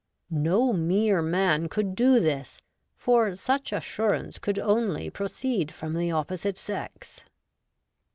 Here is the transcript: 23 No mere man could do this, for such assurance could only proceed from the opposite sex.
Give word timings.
23 0.29 0.43
No 0.49 0.73
mere 0.73 1.21
man 1.21 1.69
could 1.69 1.93
do 1.93 2.19
this, 2.19 2.59
for 2.95 3.35
such 3.35 3.71
assurance 3.71 4.39
could 4.39 4.57
only 4.57 5.11
proceed 5.11 5.71
from 5.71 5.93
the 5.93 6.09
opposite 6.11 6.57
sex. 6.57 7.21